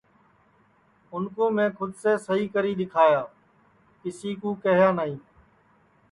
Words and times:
اُن 1.11 1.23
کُو 1.33 1.45
میں 1.55 1.69
کھود 1.77 1.91
سے 2.01 2.11
سہی 2.25 2.45
کری 2.53 2.73
دؔیکھائیاں 2.79 3.25
کیسی 4.01 4.29
کیہیا 4.63 4.89
نائی 4.97 5.15